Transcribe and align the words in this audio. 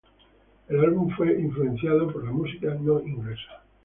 El 0.67 0.79
álbum 0.79 1.11
fue 1.15 1.39
influenciado 1.39 2.11
por 2.11 2.23
la 2.25 2.31
música 2.31 2.73
no 2.73 3.01
inglesa. 3.01 3.61